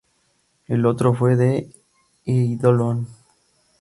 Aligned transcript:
El 0.67 0.87
otro 0.87 1.13
fue 1.13 1.37
"The 1.37 1.69
Eidolon". 2.25 3.05